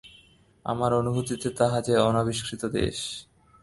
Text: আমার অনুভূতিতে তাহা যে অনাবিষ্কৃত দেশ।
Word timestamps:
আমার 0.65 0.91
অনুভূতিতে 0.93 1.47
তাহা 1.49 1.77
যে 1.81 1.93
অনাবিষ্কৃত 1.99 2.63
দেশ। 2.71 2.97